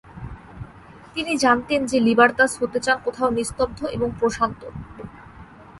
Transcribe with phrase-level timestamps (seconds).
[1.15, 4.61] তিনি জানতেন যে লিবার্তাস হতে চান কোথাও নিস্তব্ধ এবং প্রশান্ত।